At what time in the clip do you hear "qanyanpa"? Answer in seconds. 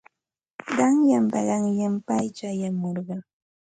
0.73-1.39